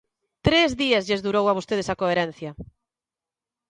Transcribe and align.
¡Tres 0.47 0.69
días 0.81 1.05
lles 1.07 1.23
durou 1.25 1.45
a 1.47 1.57
vostedes 1.57 1.87
a 1.89 1.99
coherencia! 2.01 2.51